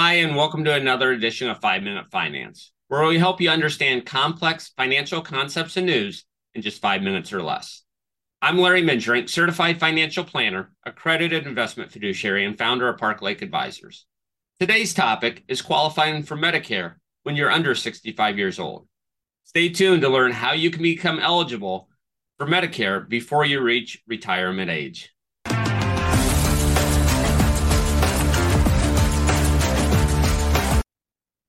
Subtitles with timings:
[0.00, 4.06] Hi, and welcome to another edition of Five Minute Finance, where we help you understand
[4.06, 6.24] complex financial concepts and news
[6.54, 7.82] in just five minutes or less.
[8.40, 14.06] I'm Larry Mengerink, certified financial planner, accredited investment fiduciary, and founder of Park Lake Advisors.
[14.60, 16.94] Today's topic is qualifying for Medicare
[17.24, 18.86] when you're under 65 years old.
[19.42, 21.88] Stay tuned to learn how you can become eligible
[22.38, 25.12] for Medicare before you reach retirement age.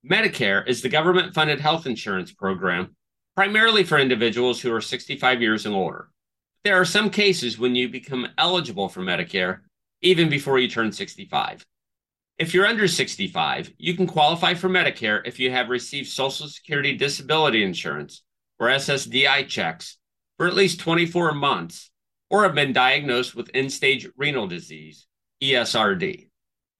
[0.05, 2.95] Medicare is the government funded health insurance program
[3.35, 6.09] primarily for individuals who are 65 years and older.
[6.63, 9.59] There are some cases when you become eligible for Medicare
[10.02, 11.66] even before you turn 65.
[12.38, 16.95] If you're under 65, you can qualify for Medicare if you have received Social Security
[16.95, 18.23] Disability Insurance
[18.59, 19.97] or SSDI checks
[20.38, 21.91] for at least 24 months
[22.30, 25.08] or have been diagnosed with end stage renal disease,
[25.44, 26.28] ESRD.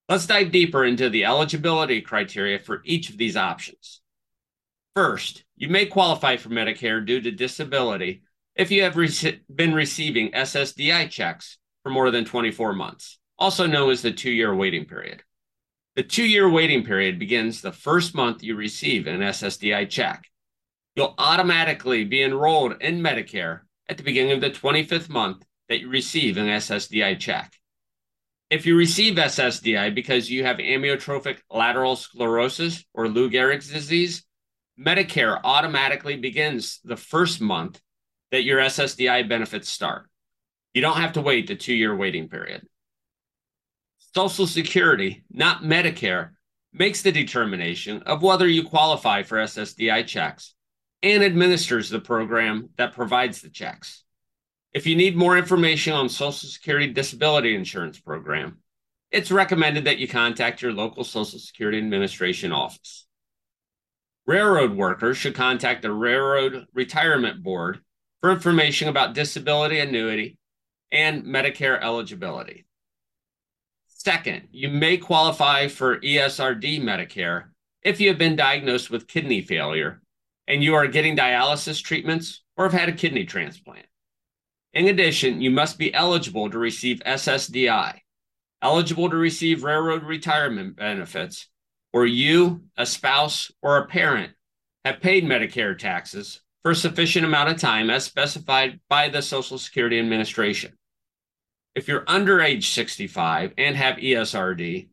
[0.10, 4.02] Let's dive deeper into the eligibility criteria for each of these options.
[4.96, 8.24] First, you may qualify for Medicare due to disability
[8.56, 13.92] if you have rec- been receiving SSDI checks for more than 24 months, also known
[13.92, 15.22] as the two year waiting period.
[15.96, 20.26] The two year waiting period begins the first month you receive an SSDI check.
[20.96, 25.88] You'll automatically be enrolled in Medicare at the beginning of the 25th month that you
[25.88, 27.59] receive an SSDI check.
[28.50, 34.24] If you receive SSDI because you have amyotrophic lateral sclerosis or Lou Gehrig's disease,
[34.80, 37.80] Medicare automatically begins the first month
[38.32, 40.10] that your SSDI benefits start.
[40.74, 42.66] You don't have to wait the two year waiting period.
[44.16, 46.32] Social Security, not Medicare,
[46.74, 50.56] makes the determination of whether you qualify for SSDI checks
[51.04, 54.04] and administers the program that provides the checks.
[54.72, 58.60] If you need more information on Social Security Disability Insurance Program,
[59.12, 63.08] it's recommended that you contact your local Social Security Administration office.
[64.28, 67.80] Railroad workers should contact the Railroad Retirement Board
[68.22, 70.38] for information about disability annuity
[70.92, 72.68] and Medicare eligibility.
[73.88, 77.46] Second, you may qualify for ESRD Medicare
[77.82, 80.02] if you have been diagnosed with kidney failure
[80.48, 83.86] and you are getting dialysis treatments or have had a kidney transplant.
[84.74, 88.00] In addition, you must be eligible to receive SSDI,
[88.62, 91.48] eligible to receive railroad retirement benefits,
[91.92, 94.34] or you, a spouse, or a parent
[94.86, 99.58] have paid Medicare taxes for a sufficient amount of time as specified by the Social
[99.58, 100.74] Security Administration.
[101.74, 104.90] If you're under age 65 and have ESRD,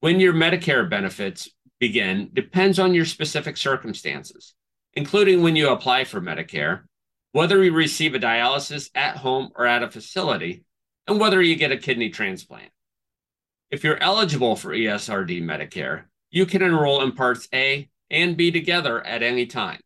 [0.00, 4.54] when your Medicare benefits begin depends on your specific circumstances,
[4.94, 6.82] including when you apply for Medicare
[7.32, 10.64] whether you receive a dialysis at home or at a facility,
[11.06, 12.70] and whether you get a kidney transplant.
[13.70, 19.04] If you're eligible for ESRD Medicare, you can enroll in Parts A and B together
[19.04, 19.80] at any time.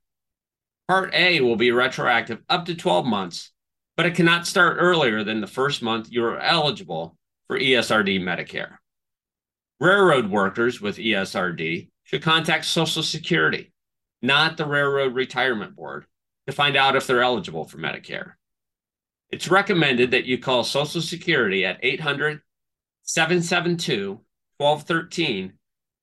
[0.89, 3.53] Part A will be retroactive up to 12 months,
[3.97, 8.79] but it cannot start earlier than the first month you are eligible for ESRD Medicare.
[9.79, 13.73] Railroad workers with ESRD should contact Social Security,
[14.23, 16.07] not the Railroad Retirement Board,
[16.47, 18.33] to find out if they're eligible for Medicare.
[19.31, 22.41] It's recommended that you call Social Security at 800
[23.03, 24.21] 772
[24.59, 25.53] 1213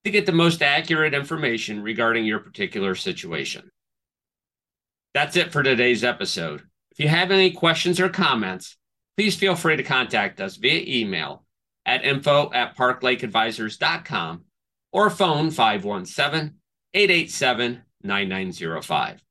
[0.03, 3.71] to get the most accurate information regarding your particular situation.
[5.13, 6.63] That's it for today's episode.
[6.91, 8.77] If you have any questions or comments,
[9.17, 11.45] please feel free to contact us via email
[11.85, 14.43] at info at parklakeadvisors.com
[14.91, 16.55] or phone 517
[16.93, 19.23] 887 9905.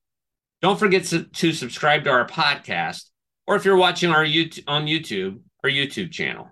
[0.63, 3.09] Don't forget to, to subscribe to our podcast,
[3.45, 6.47] or if you're watching our YouTube, on YouTube, our YouTube channel.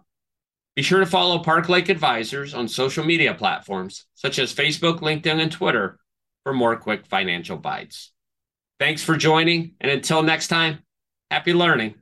[0.76, 5.42] Be sure to follow Park Lake Advisors on social media platforms such as Facebook, LinkedIn,
[5.42, 5.98] and Twitter
[6.44, 8.12] for more quick financial bites.
[8.82, 10.80] Thanks for joining, and until next time,
[11.30, 11.96] happy learning.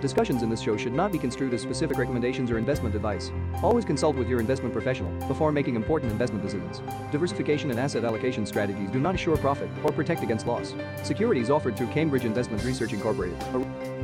[0.00, 3.30] Discussions in this show should not be construed as specific recommendations or investment advice.
[3.62, 6.80] Always consult with your investment professional before making important investment decisions.
[7.12, 10.74] Diversification and asset allocation strategies do not assure profit or protect against loss.
[11.02, 13.58] Securities offered through Cambridge Investment Research Incorporated, a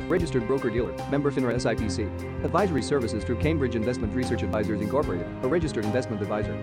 [0.07, 2.43] registered broker-dealer, member FINRA SIPC.
[2.43, 6.53] Advisory services through Cambridge Investment Research Advisors Incorporated, a registered investment advisor.